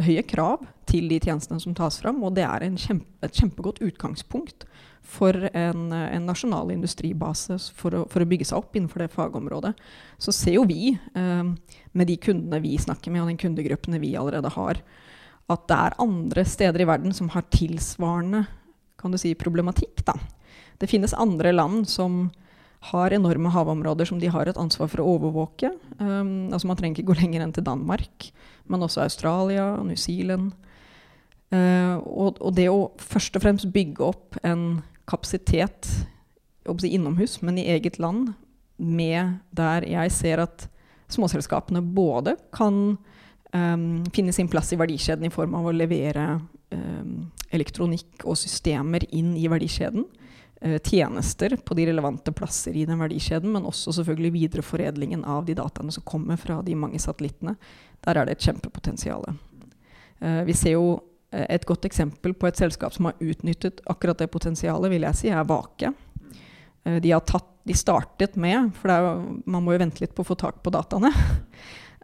høye 0.02 0.24
krav 0.28 0.66
til 0.90 1.08
de 1.10 1.20
tjenestene 1.22 1.62
som 1.62 1.74
tas 1.76 2.00
fram. 2.02 2.22
Og 2.26 2.34
det 2.36 2.44
er 2.46 2.66
kjempe, 2.76 3.06
et 3.24 3.38
kjempegodt 3.38 3.82
utgangspunkt 3.86 4.66
for 5.06 5.48
en, 5.52 5.88
en 5.92 6.26
nasjonal 6.26 6.72
industribase 6.74 7.56
for 7.78 7.94
å, 7.94 8.04
for 8.10 8.22
å, 8.22 8.28
bygge 8.28 8.48
seg 8.50 8.58
opp 8.58 8.76
innenfor 8.76 9.04
det 9.04 9.12
fagområdet. 9.14 9.72
Så 10.18 10.34
ser 10.34 10.58
jo 10.58 10.66
vi, 10.68 10.92
eh, 10.96 11.74
med 11.96 12.10
de 12.10 12.16
kundene 12.20 12.60
vi 12.64 12.74
snakker 12.80 13.14
med, 13.14 13.22
og 13.22 13.30
den 13.30 13.40
kundegruppene 13.40 14.02
vi 14.02 14.16
allerede 14.18 14.50
har, 14.56 14.82
at 15.46 15.68
det 15.70 15.76
er 15.78 16.00
andre 16.02 16.44
steder 16.48 16.82
i 16.82 16.88
verden 16.88 17.14
som 17.14 17.30
har 17.34 17.46
tilsvarende 17.54 18.44
si, 19.20 19.36
problematikk. 19.38 20.02
Da. 20.08 20.16
Det 20.80 20.90
finnes 20.90 21.14
andre 21.14 21.52
land 21.54 21.86
som 21.88 22.26
har 22.90 23.14
enorme 23.14 23.50
havområder 23.50 24.08
som 24.08 24.18
de 24.20 24.30
har 24.30 24.46
et 24.46 24.58
ansvar 24.58 24.90
for 24.90 25.02
å 25.02 25.16
overvåke. 25.16 25.72
Um, 25.98 26.52
altså 26.52 26.68
Man 26.68 26.78
trenger 26.78 26.98
ikke 26.98 27.12
gå 27.12 27.18
lenger 27.22 27.44
enn 27.44 27.54
til 27.54 27.66
Danmark, 27.66 28.30
men 28.66 28.82
også 28.82 29.04
Australia, 29.06 29.72
og 29.78 29.86
New 29.88 29.98
Zealand. 29.98 30.52
Uh, 31.54 32.02
og, 32.02 32.40
og, 32.42 32.50
det 32.58 32.66
å 32.66 32.90
først 32.98 33.38
og 33.38 33.44
fremst 33.44 33.70
bygge 33.70 34.02
opp 34.02 34.38
en 34.42 34.82
kapasitet 35.06 35.88
si, 36.80 36.88
innomhus, 36.88 37.42
men 37.42 37.58
i 37.58 37.68
eget 37.70 37.98
land, 37.98 38.32
med 38.76 39.38
der 39.56 39.86
jeg 39.88 40.12
ser 40.12 40.42
at 40.44 40.66
småselskapene 41.08 41.80
både 41.80 42.34
kan 42.54 42.96
um, 43.54 43.86
finne 44.12 44.34
sin 44.34 44.50
plass 44.50 44.72
i 44.74 44.78
verdikjeden 44.80 45.28
i 45.28 45.32
form 45.32 45.54
av 45.56 45.68
å 45.70 45.74
levere 45.74 46.26
um, 46.74 47.30
elektronikk 47.54 48.26
og 48.26 48.36
systemer 48.36 49.06
inn 49.14 49.32
i 49.38 49.46
verdikjeden. 49.48 50.04
Uh, 50.60 50.76
tjenester 50.82 51.56
på 51.56 51.78
de 51.78 51.86
relevante 51.88 52.34
plasser 52.36 52.76
i 52.76 52.84
den 52.88 53.00
verdikjeden, 53.00 53.54
men 53.54 53.68
også 53.68 53.94
selvfølgelig 54.00 54.34
videreforedlingen 54.40 55.24
av 55.24 55.46
de 55.46 55.56
dataene 55.56 55.94
som 55.94 56.04
kommer 56.04 56.40
fra 56.40 56.58
de 56.66 56.76
mange 56.76 57.00
satellittene. 57.00 57.56
Der 58.04 58.18
er 58.18 58.26
det 58.26 58.36
et 58.36 58.48
kjempepotensial. 58.50 59.24
Uh, 60.20 60.42
vi 60.44 60.56
ser 60.58 60.76
jo 60.76 60.98
Eh, 60.98 61.15
et 61.32 61.64
godt 61.66 61.84
eksempel 61.88 62.34
på 62.38 62.46
et 62.48 62.58
selskap 62.58 62.94
som 62.94 63.08
har 63.08 63.16
utnyttet 63.20 63.80
akkurat 63.90 64.18
det 64.20 64.30
potensialet, 64.32 64.90
vil 64.92 65.06
jeg 65.08 65.18
si, 65.18 65.30
er 65.32 65.48
Vake. 65.48 65.90
Eh, 66.86 67.00
de, 67.02 67.10
tatt, 67.26 67.48
de 67.66 67.74
startet 67.74 68.36
med 68.38 68.70
For 68.78 68.92
er, 68.92 69.08
man 69.44 69.64
må 69.64 69.74
jo 69.74 69.82
vente 69.82 70.02
litt 70.04 70.14
på 70.16 70.24
å 70.24 70.30
få 70.30 70.38
tak 70.38 70.62
på 70.62 70.74
dataene. 70.74 71.12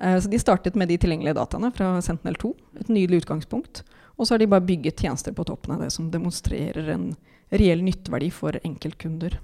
Eh, 0.02 0.16
så 0.18 0.26
de 0.26 0.38
startet 0.40 0.74
med 0.74 0.88
de 0.88 0.96
tilgjengelige 0.98 1.36
dataene 1.36 1.68
fra 1.76 1.90
Sentinel-2. 2.02 2.48
Et 2.80 2.88
nydelig 2.90 3.20
utgangspunkt. 3.20 3.82
Og 4.16 4.24
så 4.24 4.34
har 4.34 4.40
de 4.40 4.48
bare 4.50 4.64
bygget 4.64 5.04
tjenester 5.04 5.34
på 5.36 5.44
toppen 5.46 5.74
av 5.76 5.84
det 5.84 5.90
som 5.94 6.08
demonstrerer 6.10 6.88
en 6.94 7.04
reell 7.52 7.84
nytteverdi 7.84 8.30
for 8.34 8.56
enkeltkunder. 8.64 9.36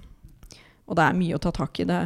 Og 0.89 0.97
det 0.97 1.05
er 1.05 1.15
mye 1.15 1.37
å 1.37 1.41
ta 1.45 1.53
tak 1.55 1.79
i. 1.79 1.85
det. 1.87 2.01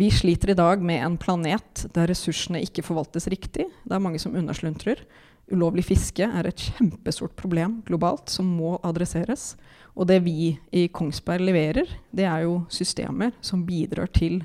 Vi 0.00 0.08
sliter 0.10 0.50
i 0.50 0.58
dag 0.58 0.82
med 0.82 1.04
en 1.04 1.20
planet 1.20 1.84
der 1.94 2.10
ressursene 2.10 2.64
ikke 2.64 2.82
forvaltes 2.88 3.28
riktig. 3.30 3.68
Det 3.84 3.94
er 3.94 4.02
mange 4.02 4.18
som 4.24 4.34
undersluntrer. 4.40 5.04
Ulovlig 5.50 5.84
fiske 5.88 6.26
er 6.26 6.46
et 6.46 6.62
kjempestort 6.70 7.34
problem 7.38 7.80
globalt 7.88 8.30
som 8.30 8.46
må 8.46 8.76
adresseres. 8.86 9.56
Og 9.98 10.06
det 10.06 10.20
vi 10.22 10.54
i 10.70 10.86
Kongsberg 10.94 11.42
leverer, 11.42 11.90
det 12.14 12.26
er 12.28 12.44
jo 12.46 12.60
systemer 12.70 13.34
som 13.44 13.64
bidrar 13.66 14.12
til 14.14 14.40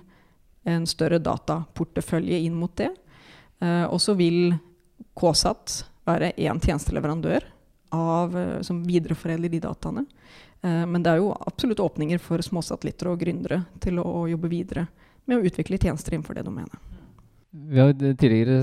en 0.66 0.88
større 0.90 1.20
dataportefølje 1.22 2.42
inn 2.48 2.56
mot 2.58 2.74
det. 2.80 2.90
Eh, 3.62 3.86
og 3.86 4.02
så 4.02 4.16
vil 4.18 4.56
KSAT 5.16 5.84
være 6.10 6.34
én 6.42 6.60
tjenesteleverandør 6.62 7.46
av, 7.94 8.38
eh, 8.38 8.62
som 8.66 8.82
videreforedler 8.84 9.54
de 9.54 9.62
dataene. 9.62 10.06
Eh, 10.62 10.86
men 10.86 11.04
det 11.04 11.14
er 11.14 11.22
jo 11.22 11.36
absolutt 11.38 11.84
åpninger 11.86 12.20
for 12.20 12.42
småsatellitter 12.42 13.12
og 13.12 13.22
gründere 13.22 13.64
til 13.80 14.02
å, 14.02 14.10
å 14.24 14.28
jobbe 14.30 14.52
videre 14.52 14.88
med 15.26 15.38
å 15.38 15.46
utvikle 15.46 15.78
tjenester 15.82 16.18
innenfor 16.18 16.38
det 16.38 16.46
domenet. 16.50 16.95
Vi 17.56 17.80
har 17.80 17.94
tidligere, 17.94 18.62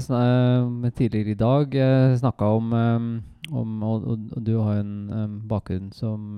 tidligere 0.93 1.33
i 1.33 1.39
dag 1.39 1.75
eh, 1.75 2.17
snakka 2.21 2.51
om, 2.59 2.73
eh, 2.77 3.55
om 3.57 3.87
og, 3.89 4.05
og, 4.13 4.43
du 4.45 4.59
har 4.59 4.83
en 4.83 5.41
bakgrunn 5.49 5.89
som 5.97 6.37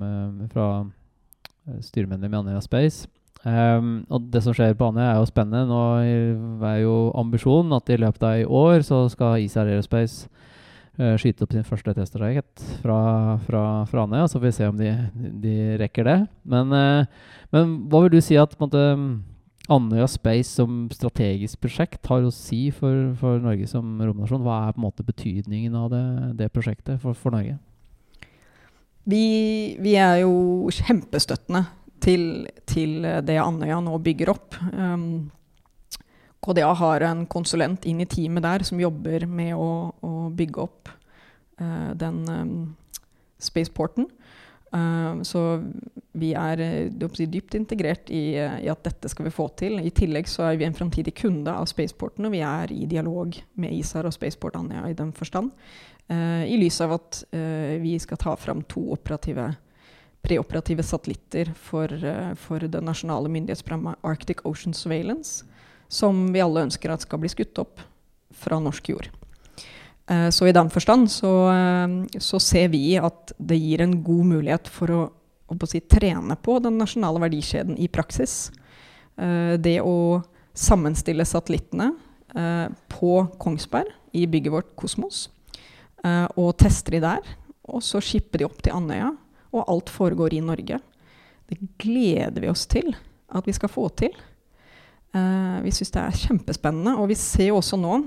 fra 0.53 0.69
styremedlem 1.81 2.33
i 2.33 2.39
Andøya 2.39 2.61
Space. 2.63 3.09
Um, 3.45 4.07
og 4.09 4.31
det 4.33 4.41
som 4.41 4.55
skjer 4.57 4.73
på 4.73 4.87
Andøya, 4.89 5.11
er 5.13 5.19
jo 5.21 5.29
spennende. 5.29 5.67
Nå 5.69 5.81
er 6.65 6.79
jo 6.81 6.95
ambisjonen 7.17 7.75
at 7.77 7.91
i 7.93 7.99
løpet 8.01 8.25
av 8.25 8.39
i 8.41 8.47
år 8.49 8.81
så 8.87 9.03
skal 9.13 9.43
ISAR 9.43 9.69
Aerospace 9.69 10.25
uh, 10.97 11.13
skyte 11.21 11.45
opp 11.45 11.53
sin 11.53 11.67
første 11.67 11.93
testerrakett 11.93 12.65
fra, 12.81 12.97
fra, 13.45 13.61
fra 13.91 14.05
Andøya. 14.07 14.25
Så 14.25 14.39
får 14.39 14.47
vi 14.47 14.55
se 14.57 14.69
om 14.71 14.81
de, 14.81 14.95
de 15.43 15.55
rekker 15.83 16.09
det. 16.09 16.17
Men, 16.55 16.73
uh, 16.73 17.29
men, 17.53 17.77
hva 17.91 18.01
vil 18.05 18.15
du 18.15 18.21
si 18.25 18.39
at 18.41 18.57
på 18.57 18.65
en 18.65 18.65
måte 18.65 18.85
Andøya 19.71 20.05
Space 20.09 20.51
som 20.53 20.85
strategisk 20.93 21.63
prosjekt 21.63 22.05
har 22.11 22.25
å 22.25 22.33
si 22.33 22.67
for, 22.75 23.13
for, 23.19 23.39
Norge 23.41 23.67
som 23.69 23.95
romnasjon? 23.97 24.43
Hva 24.45 24.59
er 24.65 24.75
på 24.75 24.81
en 24.81 24.85
måte 24.85 25.05
betydningen 25.05 25.77
av 25.79 25.89
det, 25.93 26.03
det 26.41 26.51
prosjektet 26.53 27.01
for, 27.01 27.17
for 27.17 27.33
Norge? 27.33 27.57
Vi, 29.05 29.25
vi, 29.81 29.95
er 30.01 30.21
jo 30.23 30.69
kjempestøttende 30.73 31.63
til, 32.01 32.45
til, 32.69 33.05
det 33.25 33.39
Andøya 33.41 33.79
nå 33.85 33.97
bygger 34.05 34.33
opp. 34.33 34.57
Um, 34.73 35.31
KDA 36.45 36.71
har 36.77 37.05
en 37.07 37.25
konsulent 37.29 37.85
inn 37.89 38.03
i 38.03 38.09
teamet 38.09 38.45
der 38.45 38.65
som 38.65 38.81
jobber 38.81 39.25
med 39.29 39.53
å, 39.57 39.69
å 40.05 40.13
bygge 40.33 40.61
opp 40.61 40.93
uh, 41.61 41.93
den 41.97 42.21
um, 42.29 42.57
spaceporten. 43.41 44.09
Uh, 44.75 45.21
så 45.23 45.41
vi 46.19 46.33
er 46.35 46.59
uh, 46.59 47.19
dypt 47.31 47.55
integrert 47.55 48.09
i, 48.11 48.35
uh, 48.35 48.57
i, 48.59 48.69
at 48.71 48.83
dette 48.83 49.07
skal 49.11 49.29
vi 49.29 49.33
få 49.33 49.47
til. 49.55 49.79
I 49.79 49.93
tillegg 49.95 50.27
så 50.27 50.49
er 50.49 50.59
vi 50.59 50.67
en 50.67 50.75
framtidig 50.75 51.13
kunde 51.21 51.53
av 51.53 51.67
Spaceporten, 51.71 52.27
og 52.27 52.35
vi 52.35 52.41
er 52.43 52.73
i 52.75 52.87
dialog 52.89 53.37
med 53.61 53.75
ISAR 53.77 54.09
og 54.09 54.15
Spaceport 54.15 54.57
Andøya 54.59 54.89
i 54.91 54.97
den 54.97 55.13
forstand. 55.15 55.53
I 56.05 56.53
lys 56.61 56.75
av 56.85 56.91
at 56.99 57.23
vi 57.81 57.95
skal 57.97 58.19
ta 58.21 58.35
fram 58.37 58.59
to 58.69 58.83
operative, 58.93 59.47
preoperative 60.21 60.83
satellitter 60.85 61.49
for, 61.57 61.89
for 62.37 62.61
det 62.61 62.83
nasjonale 62.85 63.31
myndighetsprogrammet 63.33 64.05
Arctic 64.05 64.43
Ocean 64.45 64.77
Surveillance, 64.77 65.47
som 65.89 66.27
vi 66.29 66.43
alle 66.45 66.67
ønsker 66.67 66.93
at 66.93 67.01
skal 67.07 67.23
bli 67.23 67.33
skutt 67.33 67.57
opp 67.63 67.81
fra 68.37 68.61
norsk 68.61 68.93
jord. 68.93 69.09
Eh, 70.07 70.29
så 70.29 70.47
i 70.47 70.53
den 70.53 70.69
forstand 70.69 71.11
så, 71.11 71.33
eh, 71.51 72.19
så, 72.19 72.39
ser 72.39 72.69
vi 72.69 72.97
at 72.97 73.33
det 73.37 73.57
gir 73.57 73.81
en 73.81 73.97
god 74.03 74.25
mulighet 74.35 74.69
for 74.69 74.93
å, 74.93 75.01
å 75.49 75.69
si, 75.69 75.81
trene 75.81 76.37
på 76.37 76.59
den 76.61 76.77
nasjonale 76.77 77.23
verdikjeden 77.23 77.77
i 77.81 77.89
praksis. 77.89 78.51
Eh, 79.17 79.55
det 79.57 79.79
å 79.81 80.21
sammenstille 80.55 81.25
satellittene 81.27 81.93
på 82.91 83.11
Kongsberg 83.39 83.91
i 84.17 84.25
bygget 84.27 84.51
vårt 84.51 84.71
Kosmos, 84.75 85.29
og 86.35 86.49
teste 86.59 86.91
de 86.91 86.99
der. 86.99 87.29
Og 87.71 87.79
så 87.83 88.01
shippe 88.03 88.41
de 88.41 88.47
opp 88.47 88.57
til 88.63 88.75
Andøya, 88.75 89.13
og 89.55 89.71
alt 89.71 89.91
foregår 89.91 90.35
i 90.35 90.41
Norge. 90.43 90.81
Det 91.47 91.57
gleder 91.79 92.43
vi 92.43 92.49
oss 92.51 92.65
til 92.67 92.91
at 93.31 93.47
vi 93.47 93.55
skal 93.55 93.71
få 93.71 93.87
til. 94.01 94.11
Vi 95.15 95.73
syns 95.77 95.95
det 95.95 96.03
er 96.03 96.19
kjempespennende. 96.25 96.97
Og 96.99 97.07
vi 97.13 97.19
ser 97.19 97.55
også 97.55 97.79
nå 97.79 98.01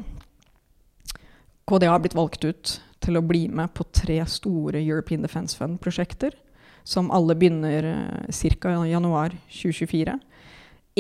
KDA 1.69 1.91
har 1.91 2.01
blitt 2.01 2.17
valgt 2.17 2.45
ut 2.49 2.79
til 3.05 3.19
å 3.19 3.25
bli 3.25 3.45
med 3.53 3.75
på 3.77 3.85
tre 3.93 4.23
store 4.29 4.81
European 4.81 5.25
Defence 5.25 5.57
Fund-prosjekter, 5.59 6.33
som 6.81 7.11
alle 7.13 7.37
begynner 7.37 7.85
uh, 7.85 8.39
ca. 8.63 8.73
januar 8.89 9.35
2024. 9.53 10.17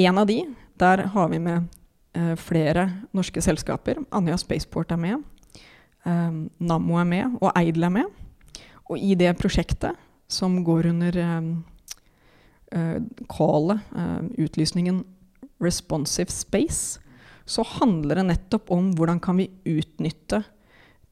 En 0.04 0.20
av 0.20 0.28
de, 0.28 0.42
der 0.76 1.06
har 1.14 1.30
vi 1.32 1.40
med 1.40 1.70
uh, 2.18 2.34
flere 2.36 2.84
norske 3.16 3.40
selskaper. 3.40 4.02
Andøya 4.12 4.36
Spaceport 4.40 4.92
er 4.92 5.00
med. 5.00 5.24
Um, 6.04 6.50
Nammo 6.60 7.00
er 7.00 7.08
med, 7.08 7.38
og 7.40 7.52
Eidel 7.56 7.88
er 7.88 7.94
med. 7.96 8.12
Og 8.88 9.00
i 9.00 9.16
det 9.16 9.32
prosjektet, 9.40 9.96
som 10.28 10.60
går 10.64 10.90
under 10.92 11.16
uh, 11.24 13.00
callet, 13.32 13.80
uh, 13.96 14.20
utlysningen 14.36 15.04
'Responsive 15.58 16.30
Space', 16.30 17.00
så 17.48 17.64
handler 17.64 18.20
det 18.20 18.28
nettopp 18.28 18.70
om 18.70 18.92
hvordan 18.92 19.20
kan 19.20 19.40
vi 19.40 19.48
utnytte 19.64 20.44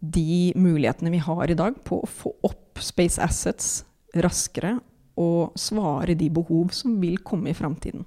de 0.00 0.52
mulighetene 0.56 1.12
vi 1.14 1.22
har 1.24 1.50
i 1.50 1.56
dag 1.58 1.78
på 1.86 2.00
å 2.02 2.10
få 2.10 2.32
opp 2.46 2.80
space 2.82 3.22
assets 3.22 3.84
raskere 4.16 4.76
og 5.16 5.56
svare 5.58 6.16
de 6.18 6.28
behov 6.32 6.72
som 6.76 6.98
vil 7.00 7.16
komme 7.24 7.50
i 7.50 7.56
framtiden. 7.56 8.04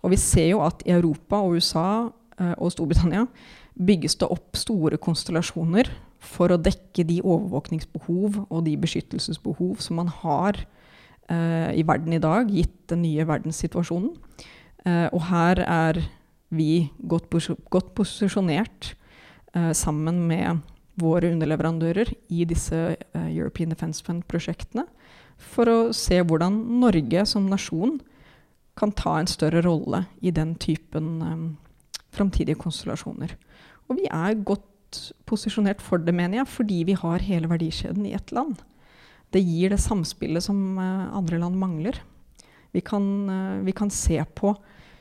Og 0.00 0.14
vi 0.14 0.20
ser 0.20 0.54
jo 0.54 0.62
at 0.64 0.82
i 0.86 0.94
Europa 0.94 1.42
og 1.44 1.58
USA 1.58 2.08
uh, 2.08 2.54
og 2.56 2.72
Storbritannia 2.72 3.26
bygges 3.76 4.16
det 4.20 4.28
opp 4.32 4.56
store 4.56 4.98
konstellasjoner 5.00 5.90
for 6.20 6.52
å 6.52 6.60
dekke 6.60 7.04
de 7.08 7.20
overvåkningsbehov 7.20 8.42
og 8.48 8.64
de 8.66 8.76
beskyttelsesbehov 8.80 9.80
som 9.84 10.00
man 10.00 10.08
har 10.22 10.58
uh, 11.30 11.70
i 11.72 11.84
verden 11.86 12.16
i 12.16 12.22
dag, 12.22 12.48
gitt 12.48 12.76
den 12.92 13.04
nye 13.04 13.26
verdenssituasjonen. 13.28 14.12
Uh, 14.86 15.08
og 15.12 15.22
her 15.28 15.60
er 15.64 16.00
vi 16.50 16.90
godt, 17.08 17.28
pos 17.30 17.50
godt 17.70 17.92
posisjonert 17.96 18.94
uh, 19.56 19.72
sammen 19.76 20.24
med 20.28 20.64
våre 21.00 21.32
underleverandører 21.32 22.12
i 22.30 22.44
disse 22.48 22.78
European 23.16 23.72
Defence 23.72 24.04
Fund-prosjektene 24.06 24.84
for 25.40 25.70
å 25.70 25.78
se 25.96 26.20
hvordan 26.20 26.56
Norge 26.82 27.24
som 27.28 27.48
nasjon 27.50 27.98
kan 28.78 28.92
ta 28.96 29.18
en 29.18 29.28
større 29.28 29.62
rolle 29.64 30.04
i 30.24 30.32
den 30.34 30.54
typen 30.60 31.20
um, 31.20 31.44
framtidige 32.14 32.60
konstellasjoner. 32.60 33.34
Og 33.88 33.98
vi 33.98 34.08
er 34.08 34.40
godt 34.46 34.66
posisjonert 35.28 35.82
for 35.84 36.02
det, 36.02 36.14
mener 36.16 36.40
jeg, 36.40 36.50
fordi 36.50 36.80
vi 36.88 36.96
har 36.98 37.24
hele 37.24 37.50
verdikjeden 37.50 38.06
i 38.08 38.14
ett 38.16 38.32
land. 38.34 38.58
Det 39.30 39.42
gir 39.44 39.70
det 39.72 39.82
samspillet 39.82 40.44
som 40.44 40.78
uh, 40.78 41.10
andre 41.16 41.40
land 41.42 41.58
mangler. 41.60 42.00
Vi 42.74 42.82
kan, 42.86 43.04
uh, 43.30 43.60
vi 43.66 43.74
kan, 43.76 43.90
se 43.92 44.18
på 44.36 44.54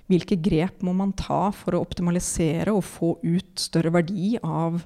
hvilke 0.10 0.40
grep 0.42 0.82
må 0.86 0.96
man 0.98 1.14
ta 1.14 1.50
for 1.54 1.78
å 1.78 1.84
optimalisere 1.86 2.74
og 2.74 2.86
få 2.86 3.14
ut 3.22 3.62
større 3.62 3.94
verdi 3.94 4.38
av 4.42 4.82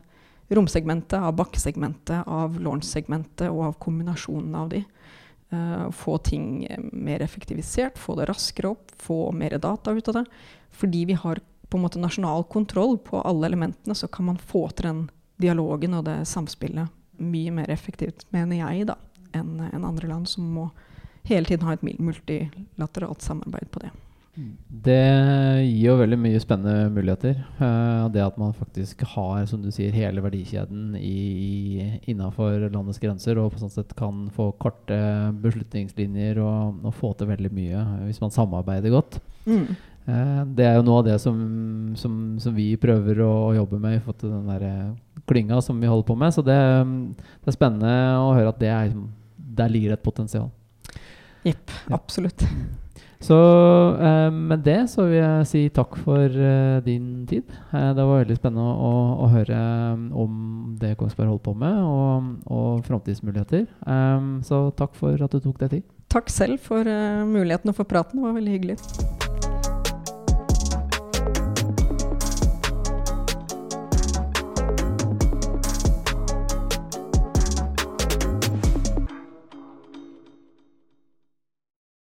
romsegmentet, 0.50 1.20
av 1.20 1.36
bakkesegmentet, 1.40 2.28
av 2.28 2.60
launch-segmentet 2.60 3.48
og 3.50 3.62
av 3.70 3.78
kombinasjonen 3.84 4.56
av 4.60 4.74
de. 4.74 4.84
Uh, 5.54 5.90
få 5.94 6.18
ting 6.26 6.66
mer 6.92 7.22
effektivisert, 7.22 7.98
få 8.02 8.16
det 8.18 8.26
raskere 8.30 8.74
opp, 8.74 8.92
få 8.98 9.32
mer 9.32 9.58
data 9.62 9.92
ut 9.92 10.08
av 10.10 10.22
det. 10.22 10.26
Fordi 10.74 11.06
vi 11.06 11.18
har 11.20 11.42
på 11.70 11.78
en 11.78 11.84
måte 11.86 12.02
nasjonal 12.02 12.44
kontroll 12.44 12.98
på 12.98 13.22
alle 13.22 13.48
elementene, 13.50 13.96
så 13.96 14.08
kan 14.08 14.26
man 14.26 14.38
få 14.38 14.68
til 14.70 14.90
den 14.90 15.04
dialogen 15.42 15.96
og 15.98 16.06
det 16.06 16.20
samspillet 16.30 16.90
mye 17.18 17.52
mer 17.54 17.70
effektivt, 17.74 18.26
mener 18.34 18.60
jeg, 18.60 18.88
da, 18.90 18.98
enn 19.38 19.60
en 19.70 19.86
andre 19.86 20.10
land 20.10 20.30
som 20.30 20.48
må 20.56 20.68
hele 21.28 21.48
tiden 21.48 21.66
ha 21.68 21.76
et 21.76 21.86
multilateralt 21.86 23.24
samarbeid 23.24 23.72
på 23.72 23.84
det. 23.86 23.92
Det 24.34 25.02
gir 25.62 25.92
jo 25.92 26.00
veldig 26.00 26.18
mye 26.18 26.40
spennende 26.42 26.90
muligheter. 26.90 27.36
Uh, 27.60 28.10
det 28.14 28.24
at 28.24 28.40
man 28.42 28.56
faktisk 28.58 29.04
har 29.14 29.46
som 29.50 29.62
du 29.62 29.70
sier, 29.74 29.94
hele 29.94 30.24
verdikjeden 30.26 30.96
innafor 30.98 32.66
landets 32.66 33.02
grenser, 33.02 33.38
og 33.38 33.54
på 33.54 33.62
sånn 33.62 33.74
sett 33.76 33.94
kan 33.98 34.26
få 34.34 34.50
korte 34.62 34.98
beslutningslinjer 35.44 36.42
og, 36.42 36.82
og 36.82 36.98
få 36.98 37.14
til 37.20 37.30
veldig 37.30 37.54
mye 37.54 37.86
hvis 38.08 38.24
man 38.24 38.34
samarbeider 38.34 38.96
godt. 38.96 39.22
Mm. 39.46 39.68
Uh, 40.04 40.42
det 40.58 40.66
er 40.66 40.80
jo 40.80 40.88
noe 40.90 41.00
av 41.04 41.08
det 41.12 41.22
som, 41.22 41.38
som, 42.00 42.20
som 42.42 42.58
vi 42.58 42.74
prøver 42.82 43.22
å, 43.24 43.32
å, 43.52 43.56
jobbe 43.62 43.80
med 43.86 44.00
i 44.00 44.04
forhold 44.04 44.20
til 44.20 44.34
den 44.34 44.50
der 44.50 44.66
eh, 44.68 45.22
klynga 45.30 45.62
som 45.64 45.78
vi 45.80 45.88
holder 45.88 46.10
på 46.10 46.18
med. 46.20 46.34
Så 46.34 46.42
det, 46.44 46.60
det 47.22 47.54
er 47.54 47.62
spennende 47.62 47.96
å 48.18 48.34
høre 48.34 48.50
at 48.52 48.60
det 48.66 48.74
er, 48.74 48.94
der 49.62 49.72
ligger 49.72 49.94
et 49.94 50.04
potensial. 50.04 50.50
Jepp. 51.46 51.70
Absolutt. 51.94 52.48
Så 53.24 53.38
eh, 54.04 54.30
med 54.32 54.66
det 54.66 54.82
så 54.92 55.06
vil 55.08 55.22
jeg 55.22 55.48
si 55.48 55.62
takk 55.72 55.96
for 56.04 56.28
eh, 56.28 56.82
din 56.84 57.24
tid. 57.30 57.48
Eh, 57.72 57.92
det 57.96 58.04
var 58.04 58.24
veldig 58.24 58.36
spennende 58.36 58.66
å, 58.68 58.92
å, 59.24 59.30
høre 59.32 59.60
om 60.12 60.34
det 60.80 60.96
Kongsberg 61.00 61.32
holdt 61.32 61.46
på 61.48 61.56
med, 61.56 61.80
og, 61.88 62.34
og 62.52 62.84
framtidsmuligheter. 62.90 63.64
Eh, 63.88 64.30
så 64.48 64.66
takk 64.76 64.98
for 65.00 65.24
at 65.24 65.32
du 65.32 65.40
tok 65.40 65.62
deg 65.64 65.78
tid. 65.78 65.92
Takk 66.14 66.30
selv 66.30 66.60
for 66.62 66.86
muligheten 67.26 67.72
å 67.72 67.78
få 67.78 67.88
praten. 67.90 68.20
Det 68.20 68.28
var 68.28 68.36
veldig 68.38 68.58
hyggelig. 68.60 69.33